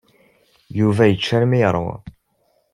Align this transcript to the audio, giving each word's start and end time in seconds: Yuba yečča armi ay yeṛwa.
Yuba 0.79 1.03
yečča 1.07 1.31
armi 1.37 1.55
ay 1.57 1.61
yeṛwa. 1.63 1.95